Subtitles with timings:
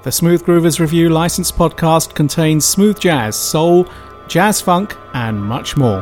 [0.04, 3.88] The Smooth Groovers Review licensed podcast contains smooth jazz, soul,
[4.28, 6.02] jazz funk, and much more.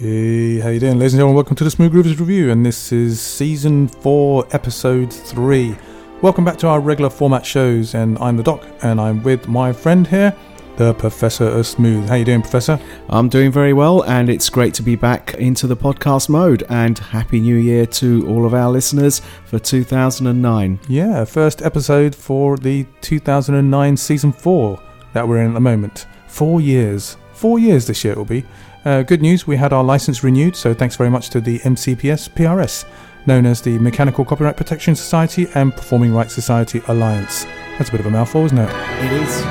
[0.00, 1.34] Hey, how you doing, ladies and gentlemen?
[1.34, 5.76] Welcome to the Smooth Groovers Review, and this is season four, episode three.
[6.22, 9.72] Welcome back to our regular format shows, and I'm the Doc, and I'm with my
[9.72, 10.36] friend here,
[10.76, 12.08] the Professor of Smooth.
[12.08, 12.78] How you doing, Professor?
[13.08, 16.62] I'm doing very well, and it's great to be back into the podcast mode.
[16.68, 20.78] And happy New Year to all of our listeners for 2009.
[20.86, 24.80] Yeah, first episode for the 2009 season four
[25.12, 26.06] that we're in at the moment.
[26.28, 27.16] Four years.
[27.32, 28.44] Four years this year it will be.
[28.84, 32.30] Uh, good news, we had our license renewed, so thanks very much to the MCPS
[32.30, 32.84] PRS,
[33.26, 37.44] known as the Mechanical Copyright Protection Society and Performing Rights Society Alliance.
[37.76, 38.70] That's a bit of a mouthful, isn't it?
[39.04, 39.42] It is.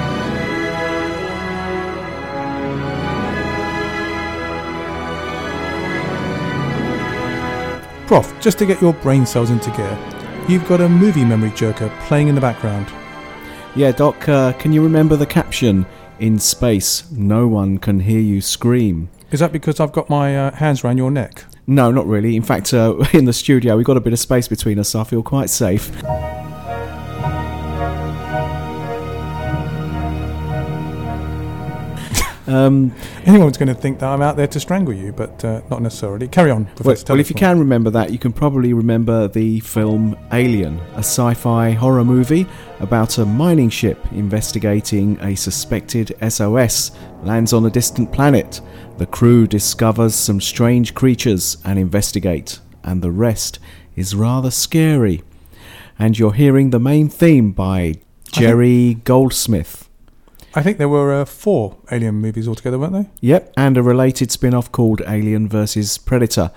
[8.08, 10.00] Prof, just to get your brain cells into gear,
[10.48, 12.88] you've got a movie memory jerker playing in the background.
[13.76, 15.86] Yeah, Doc, uh, can you remember the caption?
[16.20, 19.10] In space, no one can hear you scream.
[19.30, 21.44] Is that because I've got my uh, hands around your neck?
[21.66, 22.38] No, not really.
[22.38, 25.02] In fact, uh, in the studio, we've got a bit of space between us, so
[25.02, 25.92] I feel quite safe.
[32.48, 32.94] Um,
[33.26, 36.30] Anyone's going to think that I'm out there to strangle you, but uh, not necessarily.
[36.30, 40.18] Carry on, well, well, if you can remember that, you can probably remember the film
[40.32, 42.48] Alien, a sci fi horror movie
[42.80, 46.92] about a mining ship investigating a suspected SOS
[47.24, 48.62] lands on a distant planet.
[48.98, 53.60] The crew discovers some strange creatures and investigate, and the rest
[53.96, 55.22] is rather scary.
[56.00, 57.96] And you're hearing the main theme by
[58.32, 59.88] Jerry Goldsmith.
[60.56, 63.10] I think there were uh, four Alien movies altogether, weren't they?
[63.22, 66.00] Yep, and a related spin off called Alien vs.
[66.00, 66.50] Predator.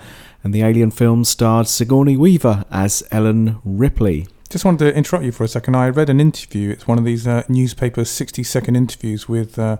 [0.43, 4.27] And the Alien film starred Sigourney Weaver as Ellen Ripley.
[4.49, 5.75] Just wanted to interrupt you for a second.
[5.75, 6.71] I read an interview.
[6.71, 9.77] It's one of these uh, newspaper 60 second interviews with uh,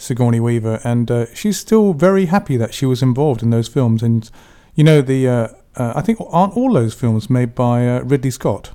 [0.00, 4.02] Sigourney Weaver, and uh, she's still very happy that she was involved in those films.
[4.02, 4.28] And
[4.74, 8.30] you know, the uh, uh, I think aren't all those films made by uh, Ridley
[8.30, 8.72] Scott?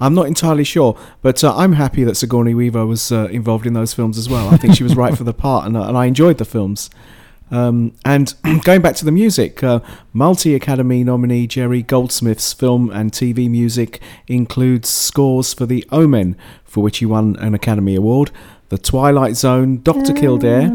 [0.00, 3.74] I'm not entirely sure, but uh, I'm happy that Sigourney Weaver was uh, involved in
[3.74, 4.48] those films as well.
[4.48, 6.90] I think she was right for the part, and, and I enjoyed the films.
[7.50, 9.80] Um, and going back to the music, uh,
[10.12, 16.82] multi Academy nominee Jerry Goldsmith's film and TV music includes scores for The Omen, for
[16.82, 18.30] which he won an Academy Award,
[18.70, 20.14] The Twilight Zone, Dr.
[20.14, 20.68] Kildare,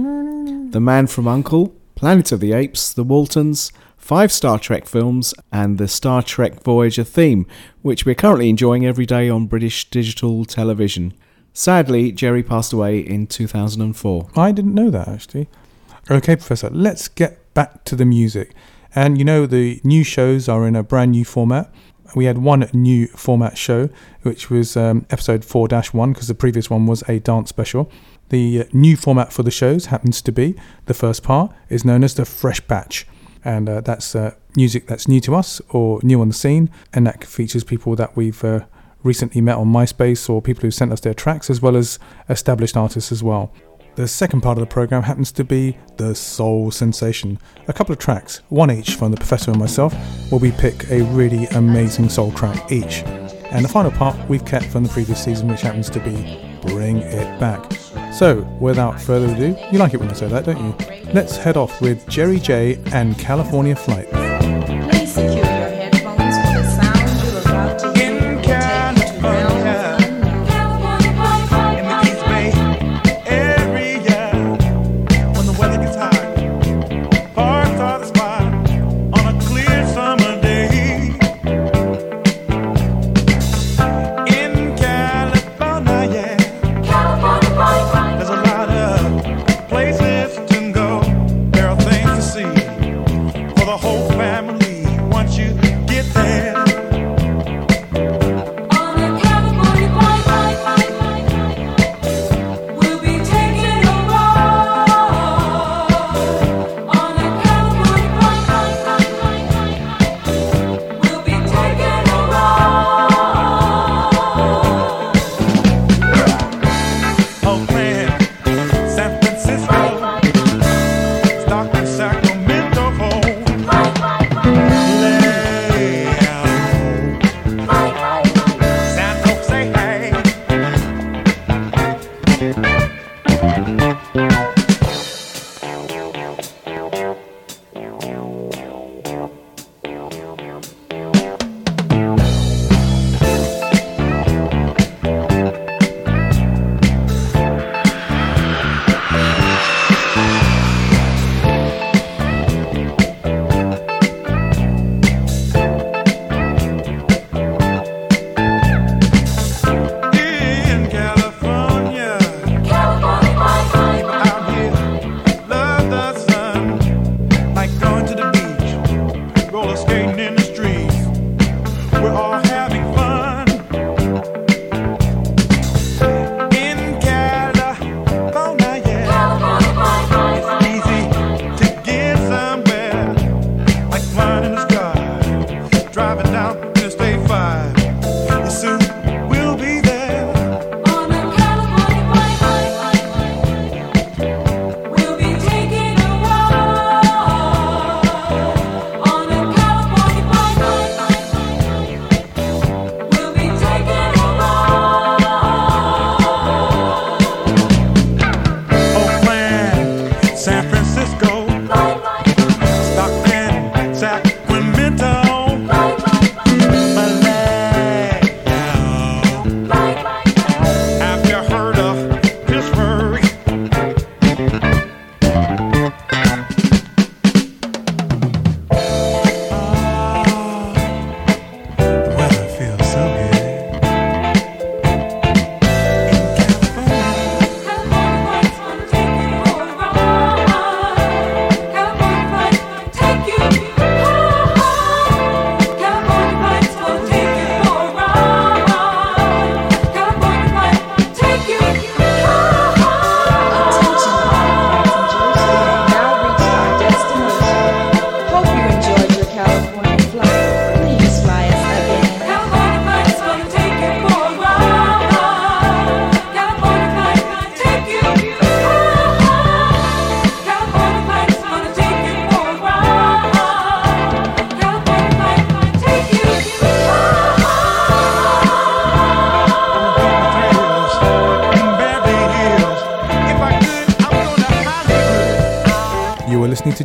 [0.69, 5.77] The Man from Uncle, Planet of the Apes, The Waltons, five Star Trek films, and
[5.77, 7.47] the Star Trek Voyager theme,
[7.81, 11.13] which we're currently enjoying every day on British digital television.
[11.51, 14.29] Sadly, Jerry passed away in 2004.
[14.35, 15.50] I didn't know that actually.
[16.11, 18.53] Okay, Professor, let's get back to the music.
[18.94, 21.73] And you know, the new shows are in a brand new format.
[22.16, 23.90] We had one new format show,
[24.24, 27.92] which was um, episode 4 1, because the previous one was a dance special.
[28.30, 30.56] The uh, new format for the shows happens to be
[30.86, 33.08] the first part is known as the Fresh Batch.
[33.44, 36.69] And uh, that's uh, music that's new to us or new on the scene.
[36.94, 38.66] And that features people that we've uh,
[39.03, 42.75] recently met on MySpace or people who sent us their tracks, as well as established
[42.75, 43.53] artists as well.
[44.00, 47.38] The second part of the program happens to be the Soul Sensation.
[47.68, 49.94] A couple of tracks, one each from the Professor and myself,
[50.32, 53.04] where we pick a really amazing soul track each.
[53.52, 57.00] And the final part we've kept from the previous season, which happens to be Bring
[57.00, 57.74] It Back.
[58.14, 61.12] So, without further ado, you like it when I say that, don't you?
[61.14, 64.28] Let's head off with Jerry J and California Flight.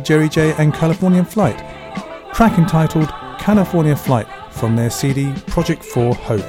[0.05, 1.57] Jerry J and Californian Flight,
[2.31, 3.09] track entitled
[3.39, 6.45] California Flight from their CD Project 4 Hope.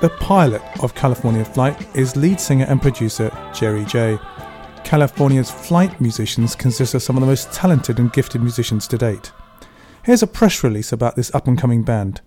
[0.00, 4.18] The pilot of California Flight is lead singer and producer Jerry J.
[4.84, 9.32] California's flight musicians consist of some of the most talented and gifted musicians to date.
[10.04, 12.22] Here's a press release about this up and coming band.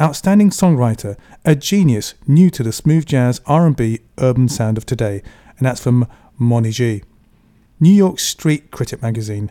[0.00, 5.22] Outstanding songwriter, a genius new to the smooth jazz, R&B, urban sound of today,
[5.58, 6.08] and that's from
[6.38, 7.02] Moni G.
[7.80, 9.50] New York Street Critic magazine.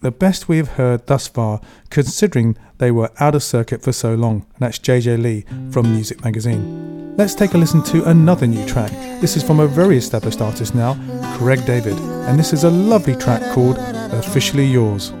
[0.00, 1.60] The best we have heard thus far,
[1.90, 6.24] considering they were out of circuit for so long, and that's JJ Lee from Music
[6.24, 7.16] Magazine.
[7.16, 8.92] Let's take a listen to another new track.
[9.20, 10.94] This is from a very established artist now,
[11.38, 11.98] Craig David,
[12.28, 13.78] and this is a lovely track called
[14.12, 15.12] Officially Yours.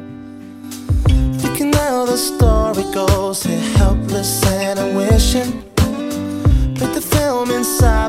[2.16, 5.65] The story goes, helpless and I'm wishing.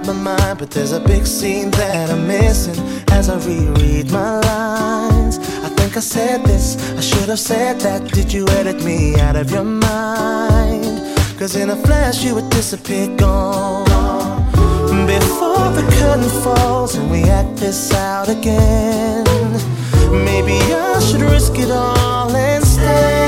[0.07, 2.77] My mind, but there's a big scene that I'm missing
[3.11, 5.37] as I reread my lines.
[5.37, 8.09] I think I said this, I should have said that.
[8.13, 11.01] Did you edit me out of your mind?
[11.37, 13.85] Cause in a flash you would disappear, gone.
[15.05, 19.25] Before the curtain falls and we act this out again.
[20.23, 23.26] Maybe I should risk it all and stay.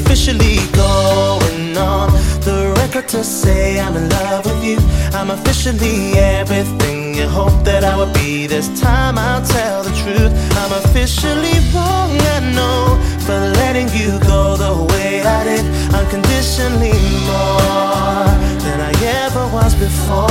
[0.00, 2.12] Officially going on
[2.46, 4.78] the record to say I'm in love with you.
[5.12, 8.46] I'm officially everything you hoped that I would be.
[8.46, 10.32] This time I'll tell the truth.
[10.60, 12.78] I'm officially wrong, I know,
[13.26, 15.64] for letting you go the way I did.
[15.92, 18.28] Unconditionally more
[18.64, 18.92] than I
[19.24, 20.30] ever was before.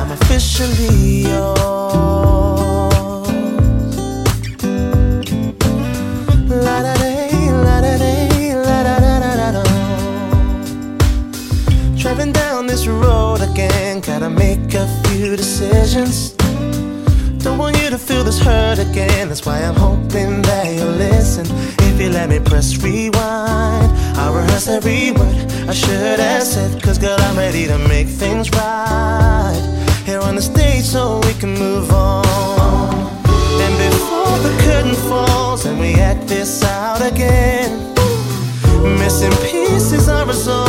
[0.00, 2.15] I'm officially yours.
[13.56, 16.32] Again, gotta make a few decisions.
[17.42, 21.46] Don't want you to feel this hurt again, that's why I'm hoping that you'll listen.
[21.88, 25.36] If you let me press rewind, I'll rehearse every word
[25.70, 26.82] I should have said.
[26.82, 29.62] Cause girl, I'm ready to make things right.
[30.04, 32.26] Here on the stage so we can move on.
[33.64, 37.94] And before the curtain falls and we act this out again.
[38.98, 40.65] Missing pieces are resolved,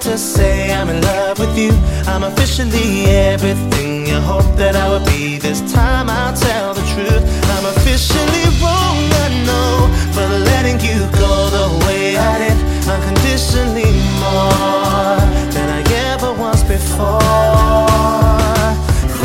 [0.00, 1.72] to say I'm in love with you.
[2.06, 5.38] I'm officially everything you hoped that I would be.
[5.38, 7.24] This time I'll tell the truth.
[7.54, 12.58] I'm officially wrong, I know, for letting you go the way I did.
[12.86, 13.90] Unconditionally
[14.22, 15.18] more
[15.54, 17.18] than I ever was before.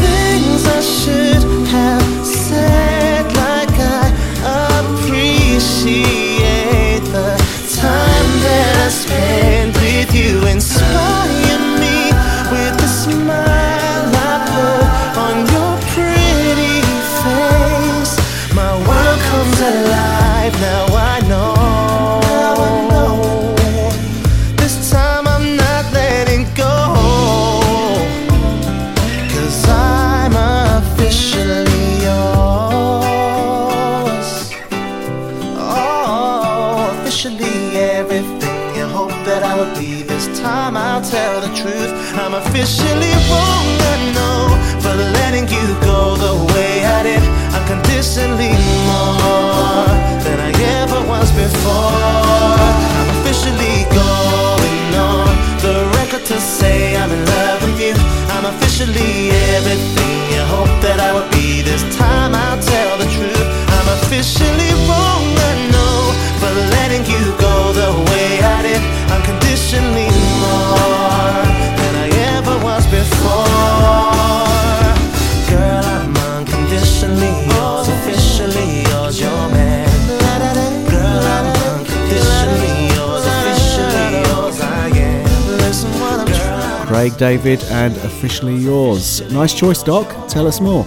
[0.01, 4.09] Things I should have said, like I
[4.81, 6.22] appreciate
[10.53, 11.42] Inspire
[40.93, 41.89] I'll tell the truth.
[42.21, 44.45] I'm officially wrong, I know,
[44.77, 47.23] for letting you go the way I did.
[47.57, 48.53] Unconditionally
[48.85, 49.89] more
[50.21, 50.53] than I
[50.85, 51.97] ever was before.
[52.93, 55.33] I'm officially going on
[55.65, 57.95] the record to say I'm in love with you.
[58.37, 61.63] I'm officially everything you hoped that I would be.
[61.63, 63.49] This time I'll tell the truth.
[63.81, 65.25] I'm officially wrong,
[87.03, 89.29] Craig David and officially yours.
[89.29, 90.07] Nice choice, Doc.
[90.29, 90.85] Tell us more.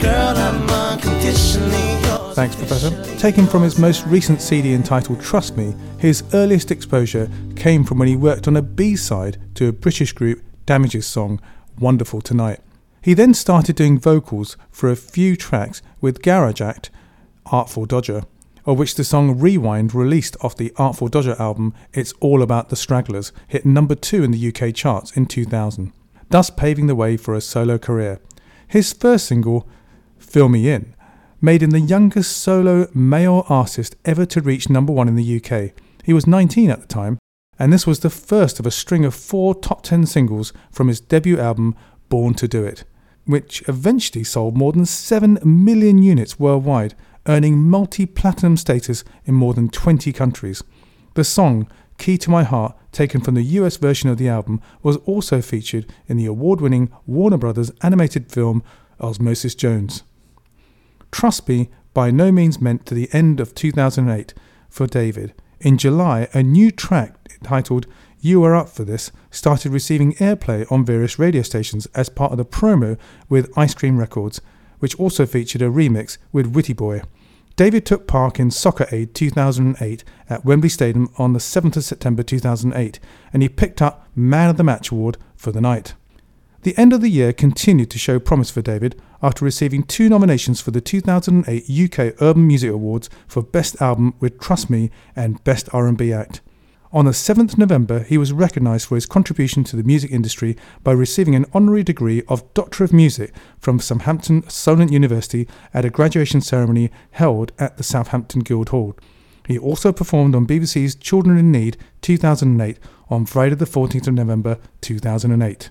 [0.00, 2.34] Girl, I'm unconditionally yours.
[2.34, 3.18] Thanks, Professor.
[3.18, 8.08] Taken from his most recent CD entitled Trust Me, his earliest exposure came from when
[8.08, 11.40] he worked on a B side to a British group Damage's song,
[11.78, 12.58] Wonderful Tonight.
[13.00, 16.90] He then started doing vocals for a few tracks with Garage Act,
[17.46, 18.24] Artful Dodger,
[18.68, 22.76] of which the song Rewind, released off the Artful Dodger album It's All About the
[22.76, 25.90] Stragglers, hit number two in the UK charts in 2000,
[26.28, 28.20] thus paving the way for a solo career.
[28.66, 29.66] His first single,
[30.18, 30.94] Fill Me In,
[31.40, 35.72] made him the youngest solo male artist ever to reach number one in the UK.
[36.04, 37.18] He was 19 at the time,
[37.58, 41.00] and this was the first of a string of four top 10 singles from his
[41.00, 41.74] debut album,
[42.10, 42.84] Born to Do It,
[43.24, 46.94] which eventually sold more than 7 million units worldwide,
[47.26, 50.62] earning multi platinum status in more than 20 countries.
[51.14, 54.96] The song, Key to My Heart, taken from the US version of the album, was
[54.98, 58.62] also featured in the award winning Warner Brothers animated film
[59.00, 60.04] Osmosis Jones.
[61.10, 64.34] Trust Me by no means meant to the end of 2008
[64.68, 65.34] for David.
[65.60, 67.86] In July, a new track titled
[68.20, 72.38] You Are Up for This started receiving airplay on various radio stations as part of
[72.38, 72.96] the promo
[73.28, 74.40] with Ice Cream Records,
[74.78, 77.02] which also featured a remix with Witty Boy.
[77.56, 82.22] David took part in Soccer Aid 2008 at Wembley Stadium on the 7th of September
[82.22, 83.00] 2008,
[83.32, 85.94] and he picked up Man of the Match award for the night.
[86.62, 90.60] The end of the year continued to show promise for David after receiving two nominations
[90.60, 95.68] for the 2008 UK Urban Music Awards for Best Album with Trust Me and Best
[95.72, 96.40] R&B Act.
[96.90, 100.92] On the 7th November, he was recognised for his contribution to the music industry by
[100.92, 106.40] receiving an honorary degree of Doctor of Music from Southampton Solent University at a graduation
[106.40, 108.96] ceremony held at the Southampton Guildhall.
[109.46, 112.78] He also performed on BBC's Children in Need 2008
[113.10, 115.68] on Friday the 14th of November 2008.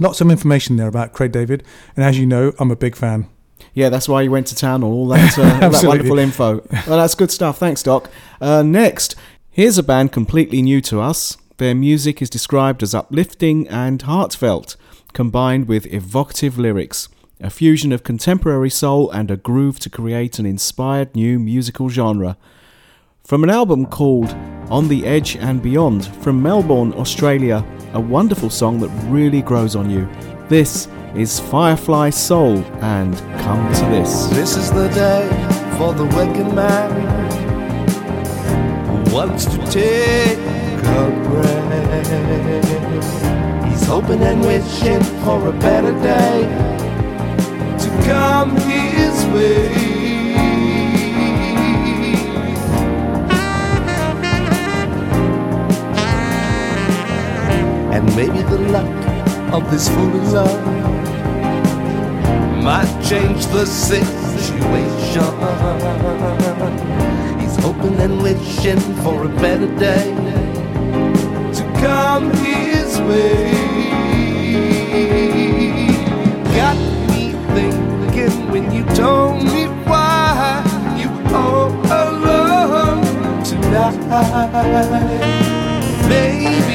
[0.00, 1.64] Lots of information there about Craig David,
[1.96, 3.26] and as you know, I'm a big fan.
[3.72, 6.62] Yeah, that's why you went to town on all that, uh, all that wonderful info.
[6.86, 7.58] Well, that's good stuff.
[7.58, 8.10] Thanks, Doc.
[8.40, 9.14] Uh, next,
[9.60, 11.36] here's a band completely new to us.
[11.58, 14.74] Their music is described as uplifting and heartfelt,
[15.12, 17.10] combined with evocative lyrics,
[17.42, 22.38] a fusion of contemporary soul and a groove to create an inspired new musical genre.
[23.22, 24.30] From an album called
[24.70, 27.62] On the Edge and Beyond from Melbourne, Australia,
[27.92, 30.08] a wonderful song that really grows on you.
[30.48, 34.24] This is Firefly Soul and Come to This.
[34.28, 35.28] This is the day
[35.76, 37.49] for the wicked man
[39.12, 41.60] wants to take a break.
[43.68, 46.42] He's hoping and wishing for a better day
[47.78, 49.72] to come his way.
[57.92, 58.86] And maybe the luck
[59.52, 60.64] of this fool in love
[62.62, 65.20] might change the situation.
[67.62, 70.14] Hoping and wishing for a better day
[71.56, 73.50] to come his way.
[76.56, 76.76] Got
[77.10, 80.62] me thinking when you told me why
[81.00, 81.70] you all
[82.02, 83.02] alone
[83.44, 83.98] tonight.
[86.08, 86.69] Maybe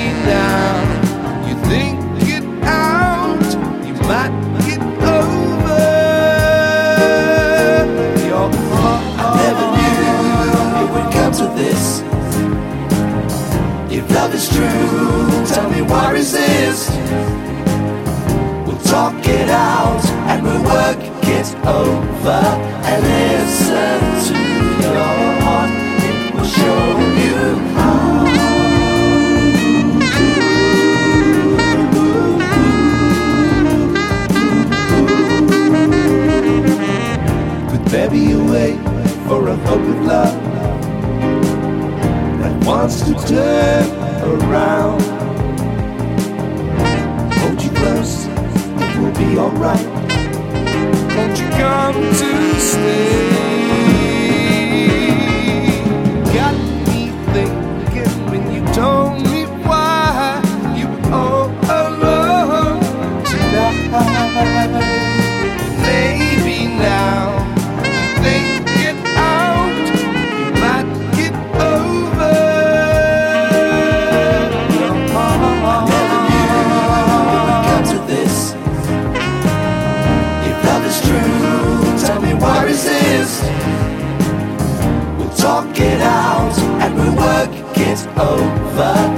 [22.32, 24.34] and listen to
[24.82, 25.72] your heart.
[26.04, 27.38] It will show you
[27.76, 28.06] how.
[38.14, 38.78] You wait
[39.28, 39.58] for a
[39.90, 40.36] of love
[42.40, 43.86] that wants to turn
[44.24, 45.02] around.
[47.34, 49.95] Hold you close, it will be alright.
[51.66, 53.45] Come to stay?
[88.78, 89.15] Over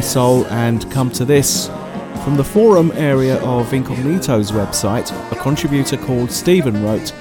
[0.00, 1.66] Firefly Soul, and come to this.
[2.24, 7.12] From the forum area of Incognito's website, a contributor called Stephen wrote,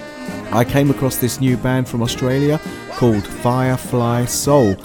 [0.53, 2.59] I came across this new band from Australia
[2.91, 4.75] called Firefly Soul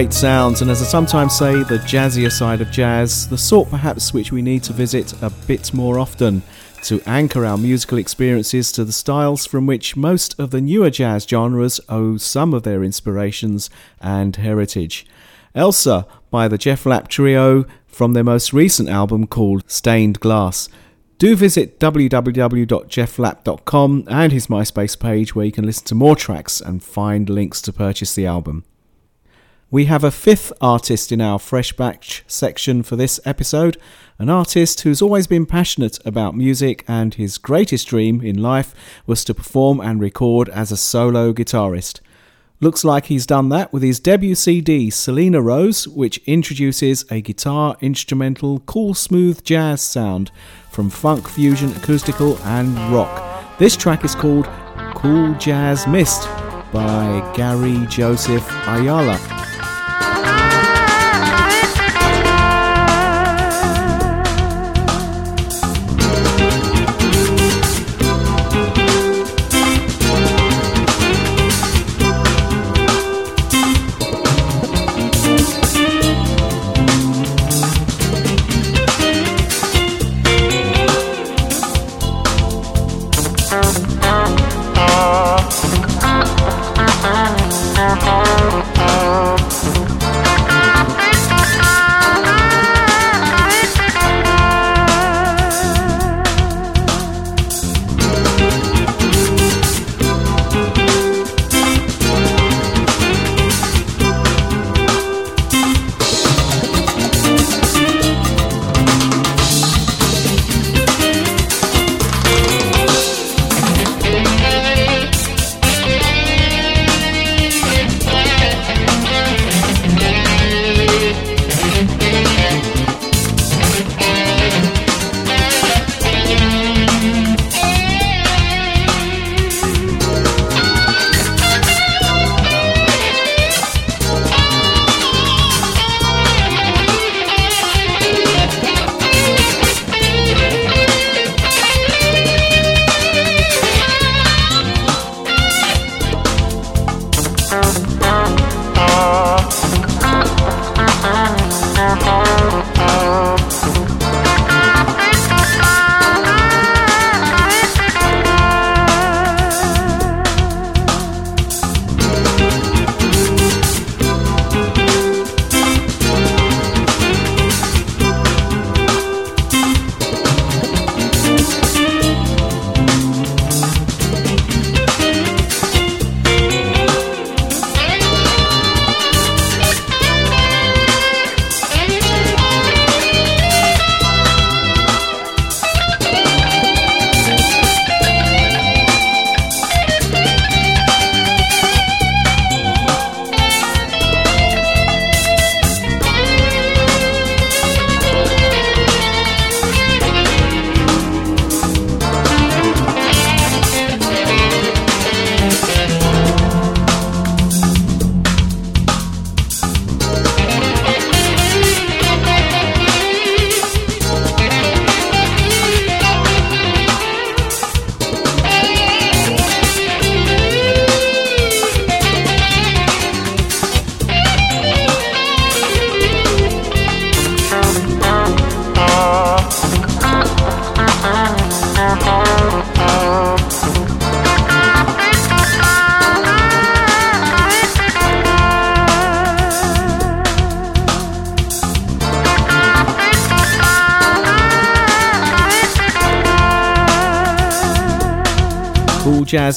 [0.00, 4.14] Great sounds, and as I sometimes say, the jazzier side of jazz, the sort perhaps
[4.14, 6.42] which we need to visit a bit more often
[6.84, 11.26] to anchor our musical experiences to the styles from which most of the newer jazz
[11.26, 13.68] genres owe some of their inspirations
[14.00, 15.04] and heritage.
[15.54, 20.70] Elsa by the Jeff Lapp Trio from their most recent album called Stained Glass.
[21.18, 26.82] Do visit www.jefflapp.com and his MySpace page where you can listen to more tracks and
[26.82, 28.64] find links to purchase the album.
[29.72, 33.76] We have a fifth artist in our Fresh Batch section for this episode,
[34.18, 38.74] an artist who's always been passionate about music and his greatest dream in life
[39.06, 42.00] was to perform and record as a solo guitarist.
[42.58, 47.76] Looks like he's done that with his debut CD, Selena Rose, which introduces a guitar
[47.80, 50.32] instrumental, cool, smooth jazz sound
[50.72, 53.56] from funk, fusion, acoustical, and rock.
[53.60, 54.46] This track is called
[54.96, 56.24] Cool Jazz Mist
[56.72, 59.49] by Gary Joseph Ayala.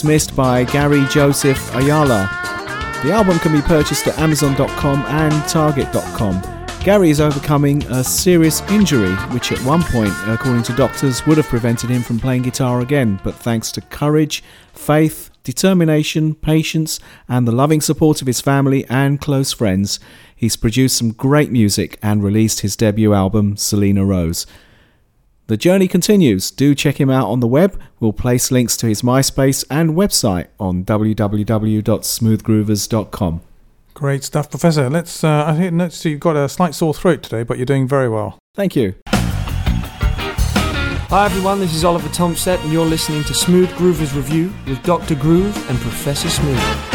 [0.04, 2.30] Mist by Gary Joseph Ayala.
[3.04, 6.42] The album can be purchased at Amazon.com and Target.com.
[6.84, 11.48] Gary is overcoming a serious injury, which at one point, according to doctors, would have
[11.48, 17.52] prevented him from playing guitar again, but thanks to courage, faith, determination, patience, and the
[17.52, 20.00] loving support of his family and close friends,
[20.36, 24.46] he's produced some great music and released his debut album, Selena Rose.
[25.48, 26.52] The journey continues.
[26.52, 27.78] Do check him out on the web.
[28.00, 33.42] We'll place links to his MySpace and website on www.smoothgroovers.com.
[33.94, 34.90] Great stuff, Professor.
[34.90, 35.24] Let's.
[35.24, 38.38] Uh, I think you've got a slight sore throat today, but you're doing very well.
[38.56, 38.96] Thank you.
[41.14, 45.14] Hi everyone, this is Oliver Tomset, and you're listening to Smooth Groovers Review with Dr.
[45.14, 46.93] Groove and Professor Smooth.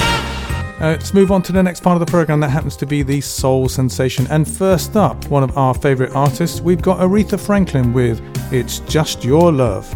[0.80, 3.02] Uh, let's move on to the next part of the program that happens to be
[3.02, 4.28] the soul sensation.
[4.30, 8.20] And first up, one of our favorite artists, we've got Aretha Franklin with
[8.52, 9.92] It's Just Your Love.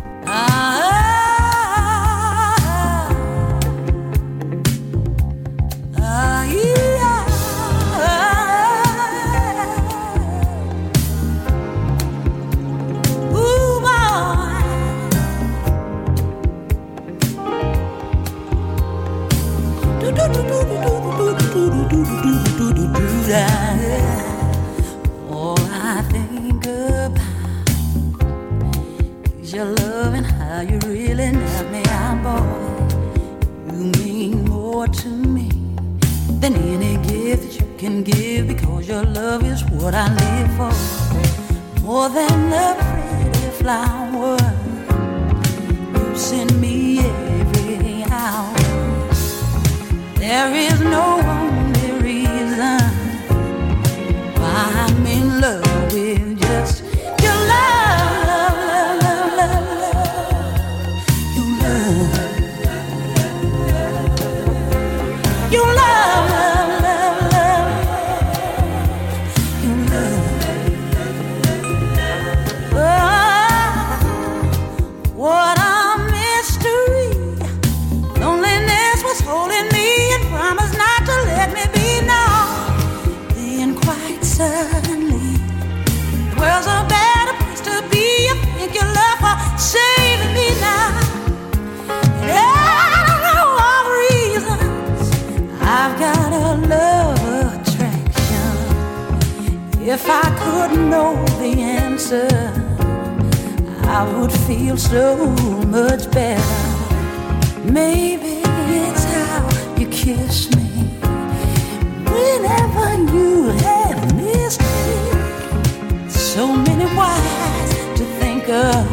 [118.48, 118.86] Of.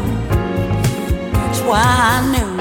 [1.34, 2.59] That's why I know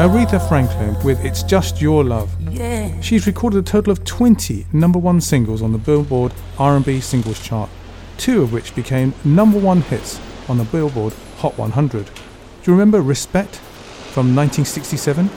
[0.00, 2.34] Aretha Franklin with It's Just Your Love.
[2.50, 2.98] Yeah.
[3.02, 7.68] She's recorded a total of 20 number one singles on the Billboard R&B singles chart,
[8.16, 10.18] two of which became number one hits
[10.48, 12.06] on the Billboard Hot 100.
[12.06, 12.12] Do
[12.64, 15.28] you remember Respect from 1967?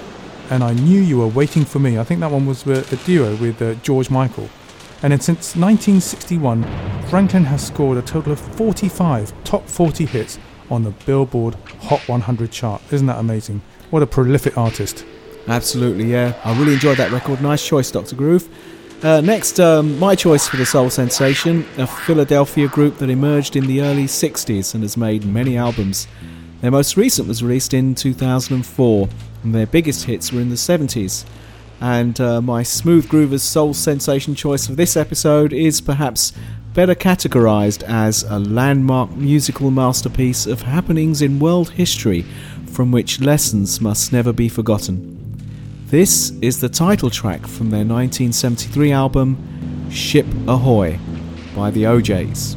[0.50, 2.00] And I Knew You Were Waiting for Me.
[2.00, 4.48] I think that one was uh, a duo with uh, George Michael
[5.12, 6.64] and since 1961,
[7.10, 10.40] Franklin has scored a total of 45 top 40 hits
[10.70, 12.82] on the Billboard Hot 100 chart.
[12.92, 13.62] Isn't that amazing?
[13.90, 15.06] What a prolific artist.
[15.48, 16.34] Absolutely, yeah.
[16.46, 17.42] I really enjoyed that record.
[17.42, 18.16] Nice choice, Dr.
[18.16, 18.48] Groove.
[19.04, 23.68] Uh, next, um, my choice for the Soul Sensation, a Philadelphia group that emerged in
[23.68, 26.08] the early 60s and has made many albums.
[26.62, 29.10] Their most recent was released in 2004,
[29.44, 31.26] and their biggest hits were in the 70s.
[31.84, 36.32] And uh, my smooth groover's soul sensation choice for this episode is perhaps
[36.74, 42.22] better categorized as a landmark musical masterpiece of happenings in world history
[42.68, 45.36] from which lessons must never be forgotten.
[45.88, 50.98] This is the title track from their 1973 album Ship Ahoy
[51.54, 52.56] by the O'Jays.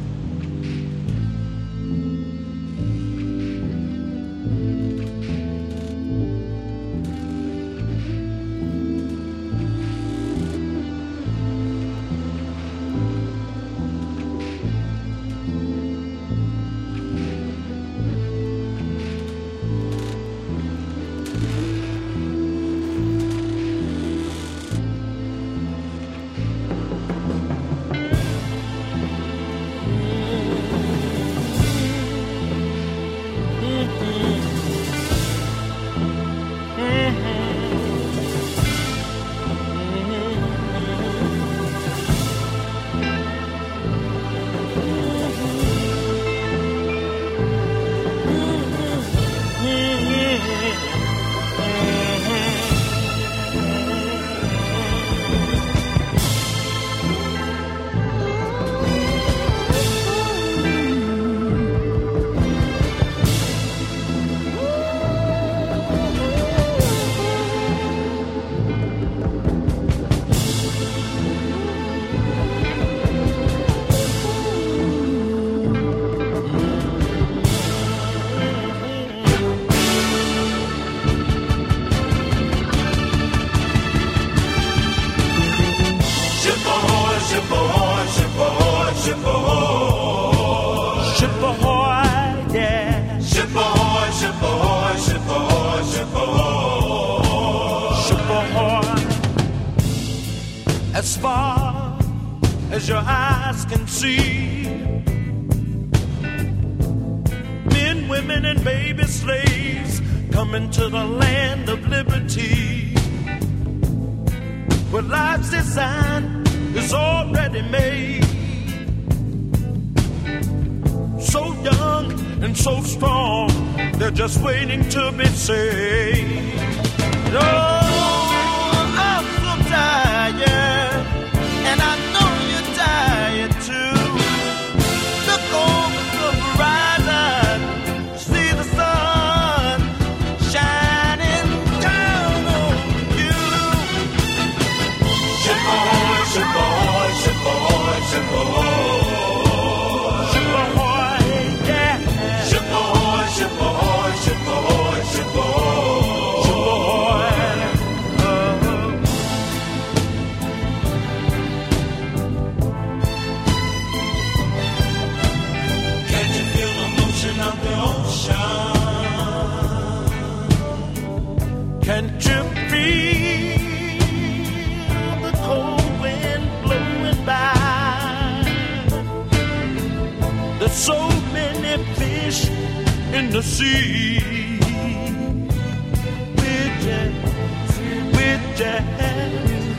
[188.57, 188.81] Bridget,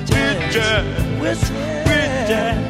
[0.06, 1.50] Bridget,
[1.84, 2.67] Bridget.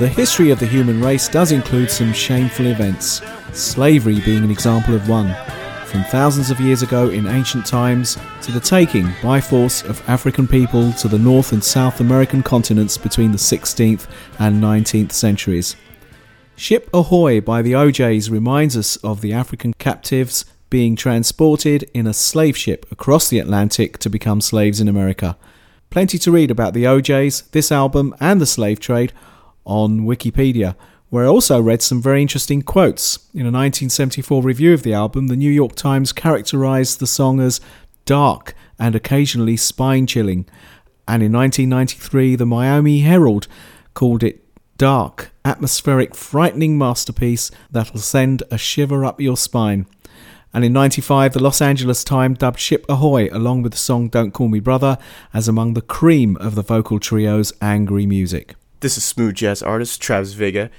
[0.00, 3.20] The history of the human race does include some shameful events,
[3.52, 5.36] slavery being an example of one,
[5.84, 10.48] from thousands of years ago in ancient times to the taking by force of African
[10.48, 15.76] people to the North and South American continents between the 16th and 19th centuries.
[16.56, 22.14] Ship Ahoy by the O'Jays reminds us of the African captives being transported in a
[22.14, 25.36] slave ship across the Atlantic to become slaves in America.
[25.90, 29.12] Plenty to read about the O'Jays, this album, and the slave trade
[29.70, 30.74] on Wikipedia,
[31.10, 33.18] where I also read some very interesting quotes.
[33.32, 37.60] In a 1974 review of the album, the New York Times characterized the song as
[38.04, 40.44] dark and occasionally spine chilling.
[41.06, 43.46] And in 1993, the Miami Herald
[43.94, 44.44] called it
[44.76, 49.86] dark, atmospheric, frightening masterpiece that'll send a shiver up your spine.
[50.52, 54.32] And in 95, the Los Angeles Times dubbed Ship Ahoy, along with the song Don't
[54.32, 54.98] Call Me Brother,
[55.32, 58.56] as among the cream of the vocal trio's angry music.
[58.80, 60.70] This is smooth jazz artist Travis Vega.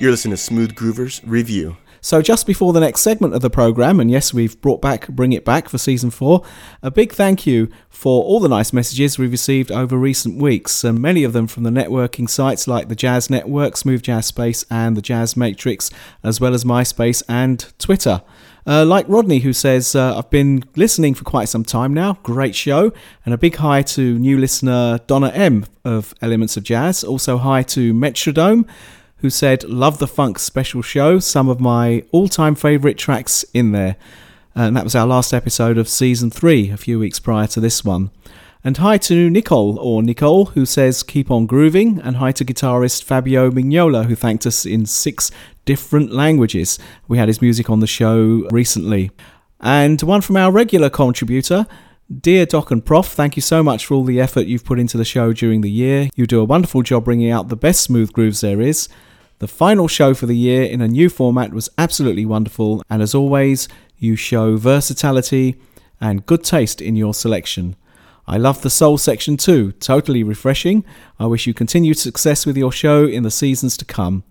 [0.00, 1.76] You're listening to Smooth Groovers Review.
[2.00, 5.32] So, just before the next segment of the program, and yes, we've brought back Bring
[5.32, 6.42] It Back for season four,
[6.82, 11.00] a big thank you for all the nice messages we've received over recent weeks, and
[11.00, 14.96] many of them from the networking sites like the Jazz Network, Smooth Jazz Space, and
[14.96, 15.88] the Jazz Matrix,
[16.24, 18.22] as well as MySpace and Twitter.
[18.66, 22.18] Uh, like Rodney, who says, uh, I've been listening for quite some time now.
[22.22, 22.92] Great show.
[23.24, 27.04] And a big hi to new listener Donna M of Elements of Jazz.
[27.04, 28.66] Also, hi to Metrodome,
[29.18, 31.18] who said, Love the Funk special show.
[31.18, 33.96] Some of my all time favourite tracks in there.
[34.54, 37.84] And that was our last episode of season three, a few weeks prior to this
[37.84, 38.10] one.
[38.66, 42.00] And hi to Nicole, or Nicole, who says keep on grooving.
[42.00, 45.30] And hi to guitarist Fabio Mignola, who thanked us in six
[45.66, 46.78] different languages.
[47.06, 49.10] We had his music on the show recently.
[49.60, 51.66] And one from our regular contributor,
[52.10, 54.96] Dear Doc and Prof, thank you so much for all the effort you've put into
[54.96, 56.08] the show during the year.
[56.16, 58.88] You do a wonderful job bringing out the best smooth grooves there is.
[59.40, 63.14] The final show for the year in a new format was absolutely wonderful, and as
[63.14, 65.56] always, you show versatility
[66.00, 67.76] and good taste in your selection.
[68.26, 70.84] I love the soul section too, totally refreshing.
[71.18, 74.24] I wish you continued success with your show in the seasons to come.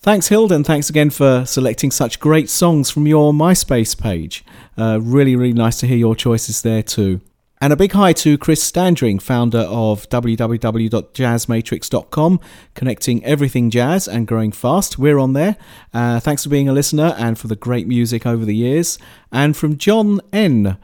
[0.00, 4.44] Thanks, Hilda, and thanks again for selecting such great songs from your MySpace page.
[4.76, 7.20] Uh, really, really nice to hear your choices there too.
[7.60, 12.40] And a big hi to Chris Standring, founder of www.jazzmatrix.com,
[12.74, 14.96] connecting everything jazz and growing fast.
[14.96, 15.56] We're on there.
[15.92, 19.00] Uh, thanks for being a listener and for the great music over the years.
[19.32, 20.78] And from John N.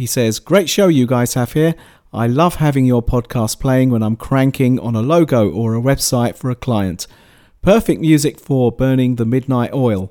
[0.00, 1.74] He says, Great show you guys have here.
[2.10, 6.36] I love having your podcast playing when I'm cranking on a logo or a website
[6.36, 7.06] for a client.
[7.60, 10.10] Perfect music for burning the midnight oil.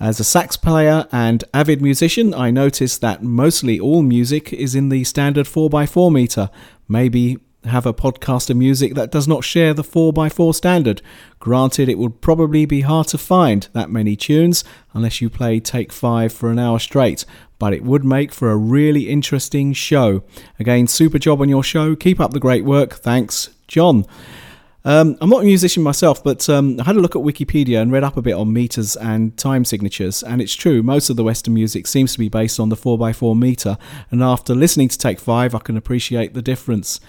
[0.00, 4.88] As a sax player and avid musician, I notice that mostly all music is in
[4.88, 6.48] the standard 4x4 meter.
[6.88, 11.02] Maybe have a podcast of music that does not share the 4x4 standard.
[11.38, 14.64] Granted, it would probably be hard to find that many tunes
[14.94, 17.24] unless you play Take 5 for an hour straight,
[17.58, 20.22] but it would make for a really interesting show.
[20.58, 21.96] Again, super job on your show.
[21.96, 22.94] Keep up the great work.
[22.94, 24.06] Thanks, John.
[24.84, 27.92] Um, I'm not a musician myself, but um, I had a look at Wikipedia and
[27.92, 31.24] read up a bit on meters and time signatures, and it's true, most of the
[31.24, 33.76] Western music seems to be based on the 4x4 meter,
[34.10, 37.00] and after listening to Take 5, I can appreciate the difference.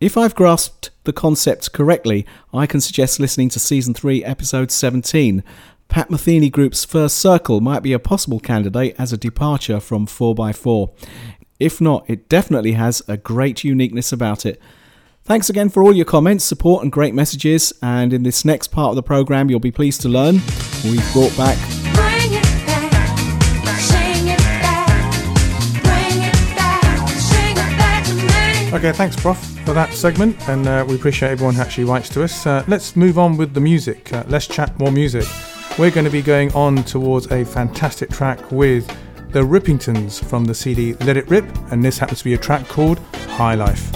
[0.00, 5.42] If I've grasped the concept correctly, I can suggest listening to Season 3, Episode 17.
[5.88, 10.90] Pat Metheny Group's First Circle might be a possible candidate as a departure from 4x4.
[11.60, 14.60] If not, it definitely has a great uniqueness about it.
[15.22, 17.72] Thanks again for all your comments, support, and great messages.
[17.80, 20.34] And in this next part of the program, you'll be pleased to learn
[20.84, 21.56] we've brought back
[21.94, 25.10] Bring it back, sing it back,
[25.82, 28.14] bring it back, sing it back to
[28.70, 28.76] me.
[28.76, 32.22] Okay, thanks, Prof, for that segment, and uh, we appreciate everyone who actually writes to
[32.22, 32.46] us.
[32.46, 34.12] Uh, let's move on with the music.
[34.12, 35.24] Uh, let's chat more music.
[35.76, 38.86] We're going to be going on towards a fantastic track with
[39.32, 42.68] the Rippingtons from the CD Let It Rip, and this happens to be a track
[42.68, 43.90] called High Life.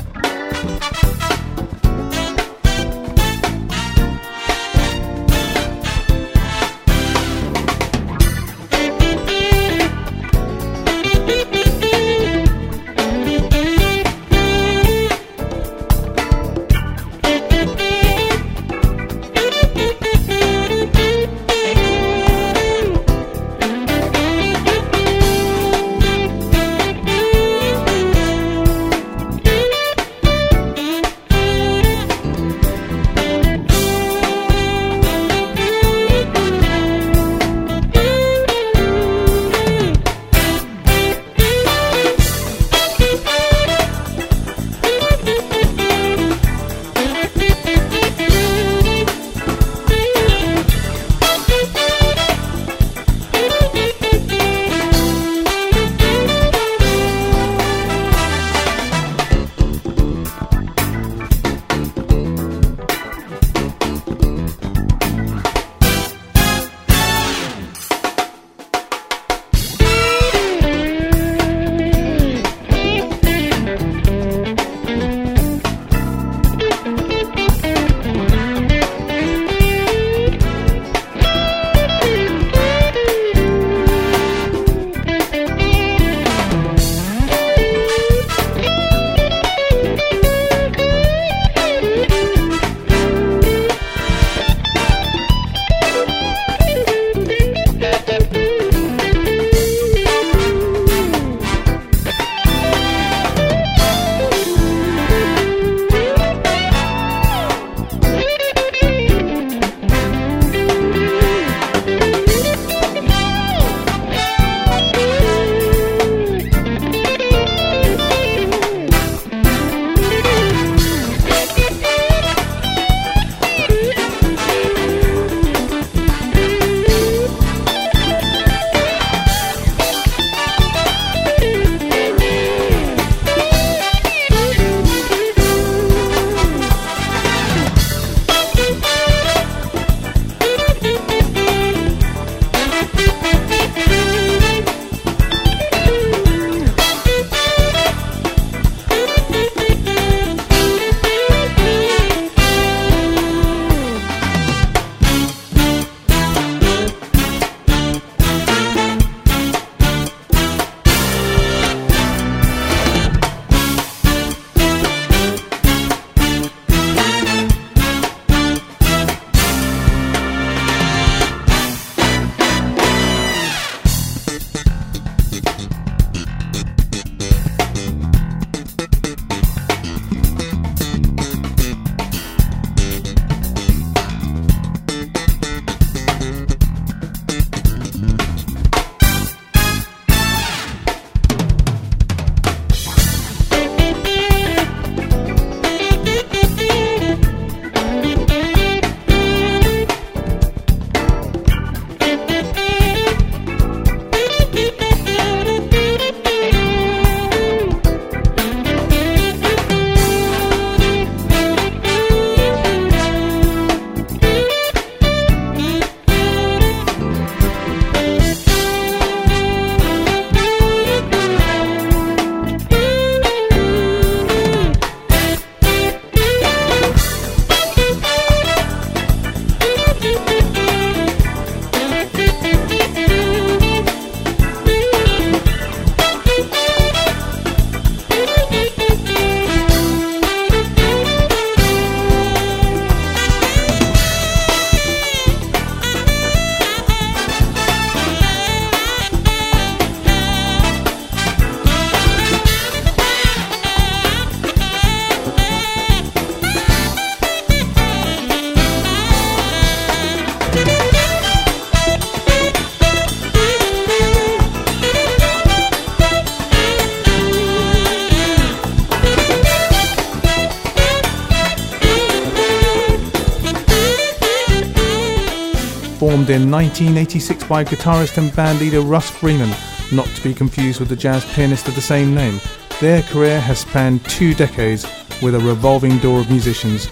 [276.28, 279.48] Formed in 1986 by guitarist and bandleader Russ Freeman,
[279.90, 282.38] not to be confused with the jazz pianist of the same name.
[282.82, 284.84] Their career has spanned two decades
[285.22, 286.84] with a revolving door of musicians.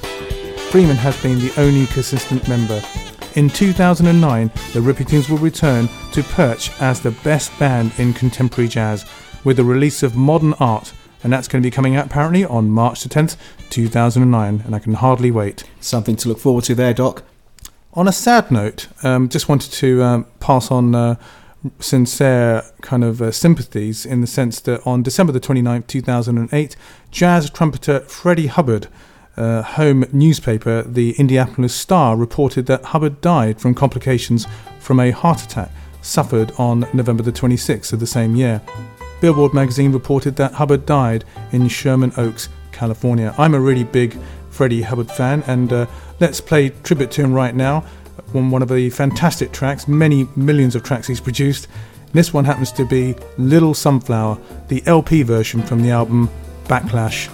[0.71, 2.81] Freeman has been the only consistent member.
[3.35, 9.05] In 2009, the Rippingtons will return to perch as the best band in contemporary jazz
[9.45, 12.71] with the release of Modern Art, and that's going to be coming out apparently on
[12.71, 13.37] March the 10th,
[13.69, 15.65] 2009, and I can hardly wait.
[15.79, 17.23] Something to look forward to there, Doc.
[17.97, 21.15] On a sad note, um, just wanted to um, pass on uh,
[21.81, 26.77] sincere kind of uh, sympathies in the sense that on December the 29th, 2008,
[27.11, 28.89] jazz trumpeter Freddie Hubbard,
[29.39, 34.47] uh, home newspaper, the Indianapolis Star, reported that Hubbard died from complications
[34.79, 35.71] from a heart attack
[36.03, 38.61] suffered on November the 26th of the same year.
[39.23, 43.35] Billboard magazine reported that Hubbard died in Sherman Oaks, California.
[43.39, 44.19] I'm a really big
[44.57, 45.87] Freddie Hubbard fan, and uh,
[46.19, 47.85] let's play tribute to him right now
[48.35, 51.69] on one of the fantastic tracks, many millions of tracks he's produced.
[52.13, 54.39] This one happens to be Little Sunflower,
[54.69, 56.31] the LP version from the album
[56.65, 57.31] Backlash.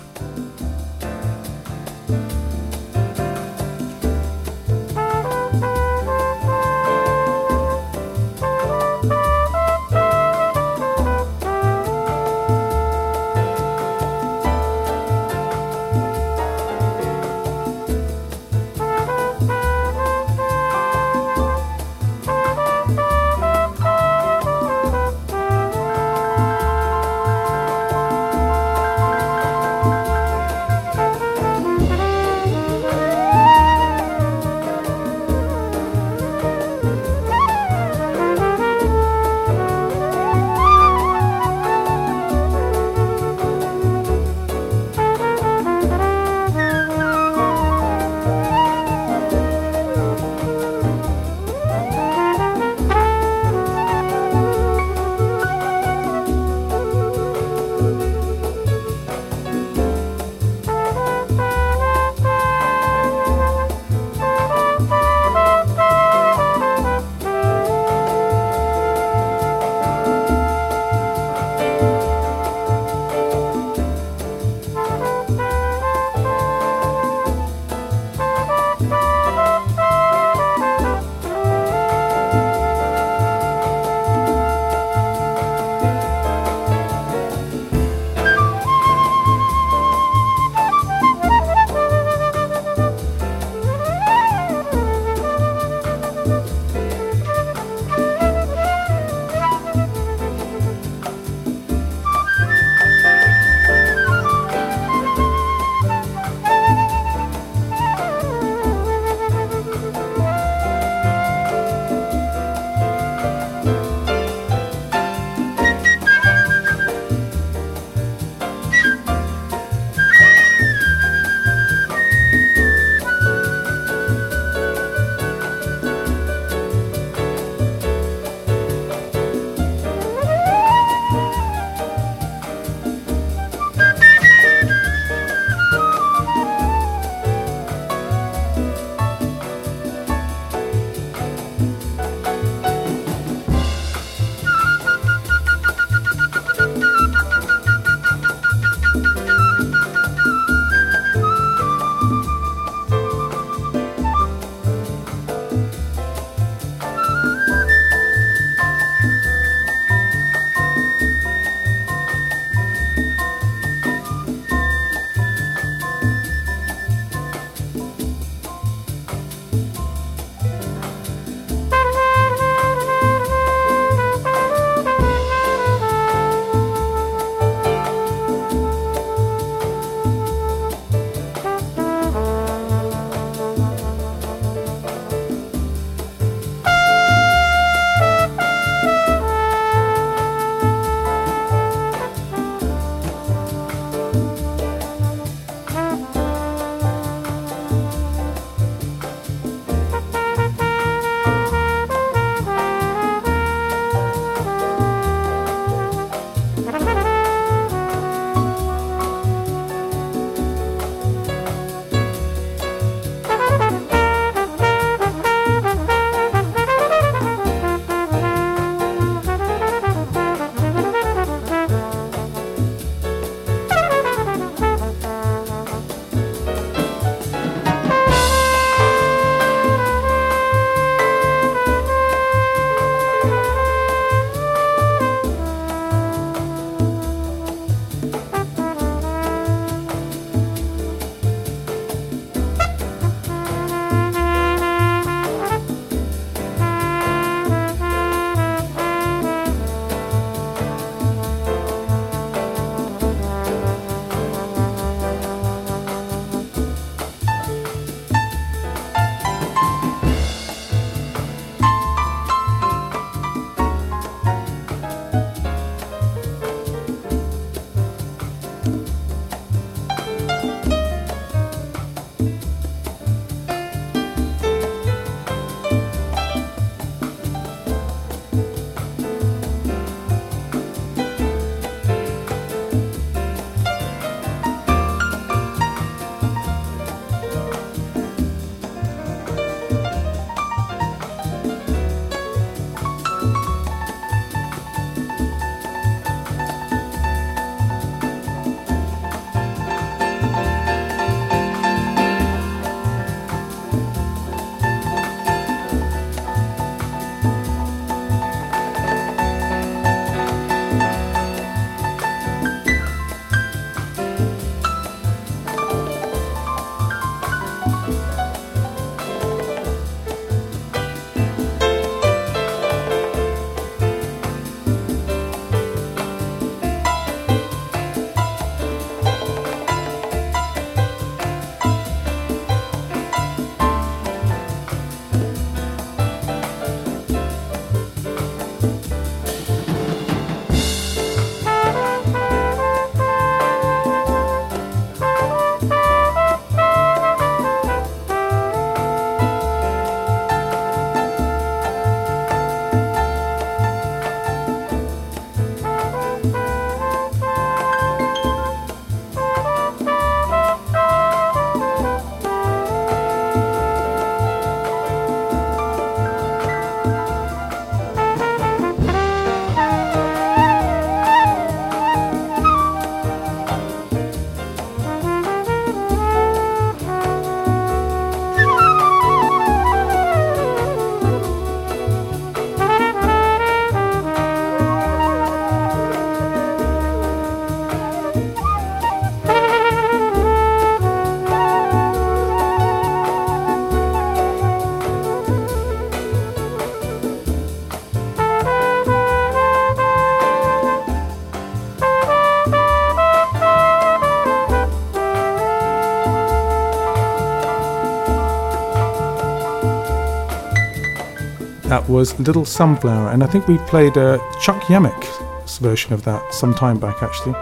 [411.92, 416.54] Was Little Sunflower, and I think we played uh, Chuck Yamick's version of that some
[416.54, 417.34] time back, actually,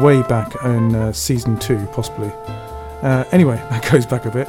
[0.00, 2.30] way back in uh, season two, possibly.
[3.02, 4.48] Uh, anyway, that goes back a bit.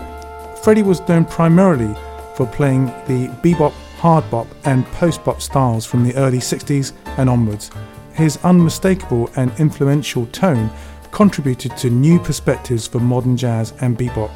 [0.64, 1.92] Freddie was known primarily
[2.36, 7.28] for playing the bebop, hard bop, and post bop styles from the early 60s and
[7.28, 7.72] onwards.
[8.14, 10.70] His unmistakable and influential tone
[11.12, 14.32] contributed to new perspectives for modern jazz and bebop.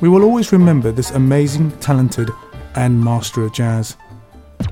[0.00, 2.30] We will always remember this amazing, talented,
[2.74, 3.98] and master of jazz.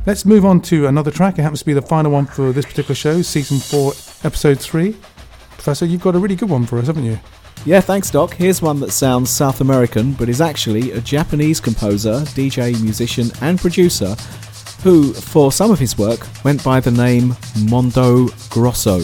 [0.07, 1.39] Let's move on to another track.
[1.39, 3.93] It happens to be the final one for this particular show, season 4,
[4.25, 4.93] episode 3.
[5.53, 7.19] Professor, you've got a really good one for us, haven't you?
[7.65, 8.35] Yeah, thanks, Doc.
[8.35, 13.59] Here's one that sounds South American, but is actually a Japanese composer, DJ, musician, and
[13.59, 14.15] producer
[14.83, 17.35] who, for some of his work, went by the name
[17.67, 19.01] Mondo Grosso.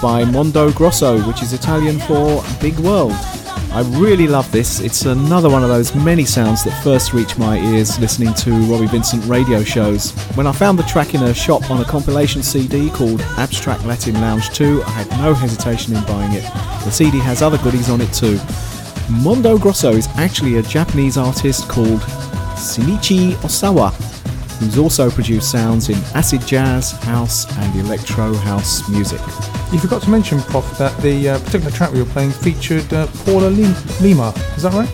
[0.00, 3.12] By Mondo Grosso, which is Italian for Big World.
[3.70, 4.80] I really love this.
[4.80, 8.86] It's another one of those many sounds that first reach my ears listening to Robbie
[8.86, 10.12] Vincent radio shows.
[10.36, 14.14] When I found the track in a shop on a compilation CD called Abstract Latin
[14.14, 16.44] Lounge 2, I had no hesitation in buying it.
[16.84, 18.38] The CD has other goodies on it too.
[19.10, 22.00] Mondo Grosso is actually a Japanese artist called
[22.56, 23.92] Shinichi Osawa,
[24.58, 29.20] who's also produced sounds in acid jazz, house, and electro house music.
[29.72, 33.06] You forgot to mention, Prof, that the uh, particular track we were playing featured uh,
[33.24, 34.32] Paula Lim- Lima.
[34.56, 34.88] Is that right?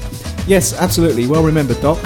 [0.46, 1.26] Yes, absolutely.
[1.26, 1.98] Well remembered, Doc.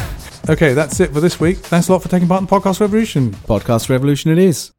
[0.49, 1.59] okay, that's it for this week.
[1.59, 3.33] Thanks a lot for taking part in Podcast Revolution.
[3.33, 4.75] Podcast Revolution it is.